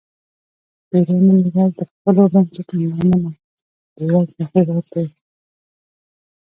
[0.89, 3.31] پیرو نن ورځ د خپلو بنسټونو له امله
[3.95, 5.07] بېوزله هېواد دی.